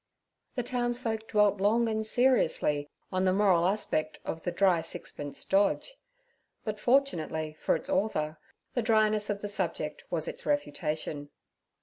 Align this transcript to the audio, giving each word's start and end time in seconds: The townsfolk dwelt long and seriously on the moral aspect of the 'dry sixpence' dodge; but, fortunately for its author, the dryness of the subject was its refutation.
The 0.55 0.63
townsfolk 0.63 1.27
dwelt 1.27 1.61
long 1.61 1.87
and 1.87 2.03
seriously 2.03 2.89
on 3.11 3.23
the 3.25 3.31
moral 3.33 3.67
aspect 3.67 4.19
of 4.25 4.41
the 4.41 4.51
'dry 4.51 4.81
sixpence' 4.81 5.45
dodge; 5.45 5.93
but, 6.65 6.79
fortunately 6.79 7.55
for 7.59 7.75
its 7.75 7.87
author, 7.87 8.39
the 8.73 8.81
dryness 8.81 9.29
of 9.29 9.41
the 9.43 9.47
subject 9.47 10.03
was 10.09 10.27
its 10.27 10.43
refutation. 10.43 11.29